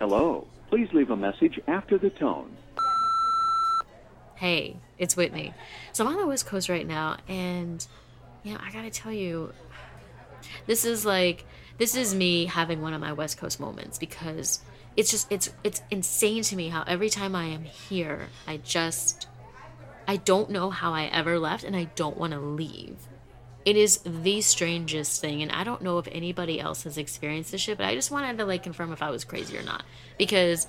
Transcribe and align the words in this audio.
Hello. 0.00 0.46
Please 0.70 0.88
leave 0.94 1.10
a 1.10 1.16
message 1.16 1.60
after 1.68 1.98
the 1.98 2.08
tone. 2.08 2.56
Hey, 4.34 4.76
it's 4.96 5.14
Whitney. 5.14 5.52
So 5.92 6.06
I'm 6.06 6.12
on 6.12 6.18
the 6.18 6.26
West 6.26 6.46
Coast 6.46 6.70
right 6.70 6.86
now, 6.86 7.18
and 7.28 7.86
you 8.42 8.54
know, 8.54 8.60
I 8.66 8.72
gotta 8.72 8.88
tell 8.88 9.12
you, 9.12 9.52
this 10.64 10.86
is 10.86 11.04
like 11.04 11.44
this 11.76 11.94
is 11.94 12.14
me 12.14 12.46
having 12.46 12.80
one 12.80 12.94
of 12.94 13.00
my 13.02 13.12
West 13.12 13.36
Coast 13.36 13.60
moments 13.60 13.98
because 13.98 14.60
it's 14.96 15.10
just 15.10 15.30
it's 15.30 15.52
it's 15.64 15.82
insane 15.90 16.44
to 16.44 16.56
me 16.56 16.70
how 16.70 16.82
every 16.86 17.10
time 17.10 17.36
I 17.36 17.44
am 17.48 17.64
here, 17.64 18.28
I 18.46 18.56
just 18.56 19.28
I 20.08 20.16
don't 20.16 20.48
know 20.48 20.70
how 20.70 20.94
I 20.94 21.04
ever 21.12 21.38
left 21.38 21.62
and 21.62 21.76
I 21.76 21.84
don't 21.94 22.16
want 22.16 22.32
to 22.32 22.40
leave. 22.40 22.96
It 23.64 23.76
is 23.76 23.98
the 23.98 24.40
strangest 24.40 25.20
thing 25.20 25.42
and 25.42 25.52
I 25.52 25.64
don't 25.64 25.82
know 25.82 25.98
if 25.98 26.08
anybody 26.10 26.60
else 26.60 26.84
has 26.84 26.96
experienced 26.96 27.52
this 27.52 27.60
shit, 27.60 27.78
but 27.78 27.86
I 27.86 27.94
just 27.94 28.10
wanted 28.10 28.38
to 28.38 28.44
like 28.44 28.62
confirm 28.62 28.92
if 28.92 29.02
I 29.02 29.10
was 29.10 29.24
crazy 29.24 29.56
or 29.56 29.62
not 29.62 29.84
because 30.18 30.66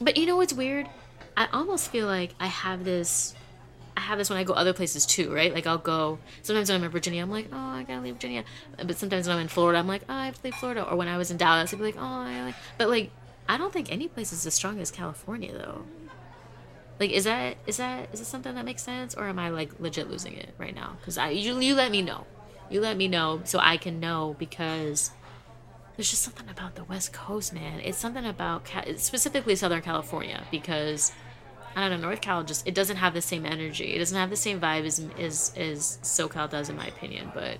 but 0.00 0.16
you 0.16 0.26
know 0.26 0.36
what's 0.36 0.52
weird? 0.52 0.88
I 1.36 1.48
almost 1.52 1.90
feel 1.90 2.06
like 2.06 2.34
I 2.40 2.46
have 2.46 2.84
this 2.84 3.34
I 3.96 4.00
have 4.00 4.18
this 4.18 4.30
when 4.30 4.38
I 4.38 4.44
go 4.44 4.54
other 4.54 4.72
places 4.72 5.04
too, 5.04 5.32
right? 5.32 5.52
Like 5.52 5.66
I'll 5.66 5.78
go 5.78 6.18
sometimes 6.42 6.70
when 6.70 6.78
I'm 6.78 6.84
in 6.84 6.90
Virginia, 6.90 7.22
I'm 7.22 7.30
like, 7.30 7.48
oh, 7.52 7.56
I 7.56 7.82
gotta 7.82 8.00
leave 8.00 8.14
Virginia. 8.14 8.44
But 8.76 8.96
sometimes 8.96 9.26
when 9.26 9.36
I'm 9.36 9.42
in 9.42 9.48
Florida, 9.48 9.78
I'm 9.78 9.88
like, 9.88 10.02
oh, 10.08 10.14
I 10.14 10.26
have 10.26 10.36
to 10.36 10.44
leave 10.44 10.54
Florida. 10.54 10.88
Or 10.88 10.96
when 10.96 11.08
I 11.08 11.18
was 11.18 11.30
in 11.30 11.36
Dallas, 11.36 11.72
I'd 11.72 11.78
be 11.78 11.84
like, 11.84 11.96
oh, 11.98 12.00
I 12.00 12.44
like. 12.44 12.54
But 12.78 12.88
like, 12.88 13.10
I 13.48 13.58
don't 13.58 13.72
think 13.72 13.92
any 13.92 14.08
place 14.08 14.32
is 14.32 14.46
as 14.46 14.54
strong 14.54 14.80
as 14.80 14.90
California 14.90 15.52
though. 15.52 15.84
Like, 17.00 17.12
is 17.12 17.24
that 17.24 17.56
is 17.66 17.78
that 17.78 18.10
is 18.12 18.18
this 18.20 18.28
something 18.28 18.54
that 18.54 18.64
makes 18.66 18.82
sense, 18.82 19.14
or 19.14 19.26
am 19.26 19.38
I 19.38 19.48
like 19.48 19.80
legit 19.80 20.10
losing 20.10 20.34
it 20.34 20.54
right 20.58 20.74
now? 20.74 20.98
Because 21.00 21.16
I 21.16 21.30
you 21.30 21.58
you 21.58 21.74
let 21.74 21.90
me 21.90 22.02
know, 22.02 22.26
you 22.68 22.82
let 22.82 22.98
me 22.98 23.08
know 23.08 23.40
so 23.44 23.58
I 23.58 23.78
can 23.78 24.00
know 24.00 24.36
because 24.38 25.10
there's 25.96 26.10
just 26.10 26.22
something 26.22 26.48
about 26.50 26.74
the 26.74 26.84
West 26.84 27.14
Coast, 27.14 27.54
man. 27.54 27.80
It's 27.80 27.96
something 27.96 28.26
about 28.26 28.68
specifically 28.96 29.56
Southern 29.56 29.80
California 29.80 30.44
because 30.50 31.12
I 31.74 31.80
don't 31.80 32.00
know, 32.00 32.08
North 32.08 32.20
Cal 32.20 32.44
just 32.44 32.68
it 32.68 32.74
doesn't 32.74 32.98
have 32.98 33.14
the 33.14 33.22
same 33.22 33.46
energy. 33.46 33.94
It 33.94 33.98
doesn't 33.98 34.18
have 34.18 34.28
the 34.28 34.36
same 34.36 34.60
vibe 34.60 34.84
as 34.84 34.98
as, 35.18 35.54
as 35.56 35.98
SoCal 36.02 36.50
does 36.50 36.68
in 36.68 36.76
my 36.76 36.86
opinion, 36.86 37.32
but 37.32 37.56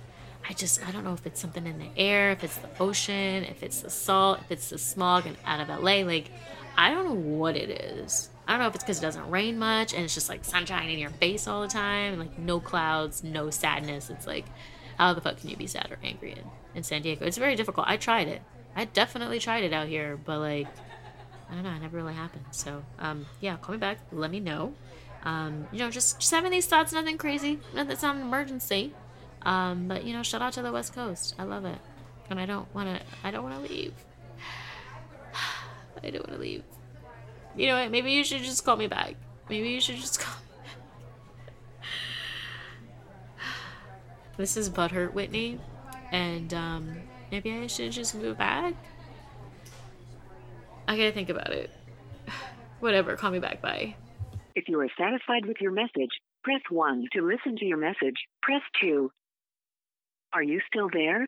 I 0.47 0.53
just 0.53 0.87
I 0.87 0.91
don't 0.91 1.03
know 1.03 1.13
if 1.13 1.25
it's 1.25 1.41
something 1.41 1.65
in 1.65 1.79
the 1.79 1.89
air, 1.97 2.29
if 2.29 2.43
it's 2.43 2.57
the 2.57 2.69
ocean, 2.79 3.43
if 3.45 3.63
it's 3.63 3.81
the 3.81 3.89
salt, 3.89 4.39
if 4.41 4.51
it's 4.51 4.69
the 4.69 4.77
smog 4.77 5.25
and 5.25 5.35
out 5.45 5.61
of 5.61 5.83
LA. 5.83 6.03
Like 6.03 6.29
I 6.77 6.91
don't 6.91 7.05
know 7.05 7.37
what 7.37 7.55
it 7.55 7.71
is. 7.71 8.29
I 8.51 8.55
don't 8.55 8.63
know 8.63 8.67
if 8.67 8.75
it's 8.75 8.83
because 8.83 8.97
it 8.97 9.01
doesn't 9.01 9.29
rain 9.29 9.57
much 9.57 9.93
and 9.93 10.03
it's 10.03 10.13
just 10.13 10.27
like 10.27 10.43
sunshine 10.43 10.89
in 10.89 10.99
your 10.99 11.09
face 11.09 11.47
all 11.47 11.61
the 11.61 11.69
time, 11.69 12.19
like 12.19 12.37
no 12.37 12.59
clouds, 12.59 13.23
no 13.23 13.49
sadness. 13.49 14.09
It's 14.09 14.27
like 14.27 14.43
how 14.97 15.13
the 15.13 15.21
fuck 15.21 15.37
can 15.37 15.49
you 15.49 15.55
be 15.55 15.67
sad 15.67 15.87
or 15.89 15.97
angry 16.03 16.33
in, 16.33 16.43
in 16.75 16.83
San 16.83 17.01
Diego? 17.01 17.25
It's 17.25 17.37
very 17.37 17.55
difficult. 17.55 17.87
I 17.87 17.95
tried 17.95 18.27
it. 18.27 18.41
I 18.75 18.83
definitely 18.83 19.39
tried 19.39 19.63
it 19.63 19.71
out 19.71 19.87
here, 19.87 20.17
but 20.17 20.39
like 20.39 20.67
I 21.49 21.53
don't 21.53 21.63
know, 21.63 21.69
it 21.69 21.79
never 21.79 21.95
really 21.95 22.13
happened. 22.13 22.43
So, 22.51 22.83
um, 22.99 23.25
yeah, 23.39 23.55
call 23.55 23.71
me 23.71 23.79
back. 23.79 23.99
Let 24.11 24.29
me 24.31 24.41
know. 24.41 24.73
Um, 25.23 25.65
you 25.71 25.79
know, 25.79 25.89
just, 25.89 26.19
just 26.19 26.31
having 26.31 26.51
these 26.51 26.65
thoughts, 26.65 26.91
nothing 26.91 27.17
crazy. 27.17 27.57
It's 27.73 28.01
not 28.01 28.17
an 28.17 28.21
emergency. 28.21 28.93
Um, 29.43 29.87
but 29.87 30.03
you 30.03 30.11
know, 30.11 30.23
shout 30.23 30.41
out 30.41 30.51
to 30.53 30.61
the 30.61 30.73
West 30.73 30.93
Coast. 30.93 31.35
I 31.39 31.43
love 31.43 31.63
it. 31.63 31.79
And 32.29 32.37
I 32.37 32.45
don't 32.45 32.67
wanna 32.75 32.99
I 33.23 33.31
don't 33.31 33.43
wanna 33.43 33.61
leave. 33.61 33.93
I 36.03 36.09
don't 36.09 36.27
wanna 36.27 36.41
leave. 36.41 36.63
You 37.55 37.67
know 37.67 37.81
what, 37.81 37.91
maybe 37.91 38.11
you 38.11 38.23
should 38.23 38.41
just 38.41 38.63
call 38.63 38.77
me 38.77 38.87
back. 38.87 39.15
Maybe 39.49 39.69
you 39.69 39.81
should 39.81 39.97
just 39.97 40.19
call 40.21 40.35
This 44.37 44.57
is 44.57 44.69
Butthurt 44.69 45.13
Whitney. 45.13 45.59
And 46.11 46.53
um, 46.53 46.95
maybe 47.31 47.51
I 47.51 47.67
should 47.67 47.91
just 47.91 48.15
move 48.15 48.37
back. 48.37 48.73
I 50.87 50.97
gotta 50.97 51.11
think 51.11 51.29
about 51.29 51.51
it. 51.51 51.69
Whatever, 52.79 53.15
call 53.15 53.31
me 53.31 53.39
back. 53.39 53.61
Bye. 53.61 53.95
If 54.55 54.67
you 54.67 54.79
are 54.79 54.89
satisfied 54.97 55.45
with 55.45 55.57
your 55.61 55.71
message, 55.71 56.09
press 56.43 56.61
1 56.69 57.07
to 57.13 57.21
listen 57.21 57.55
to 57.57 57.65
your 57.65 57.77
message. 57.77 58.15
Press 58.41 58.61
2. 58.81 59.11
Are 60.33 60.43
you 60.43 60.59
still 60.67 60.89
there? 60.91 61.25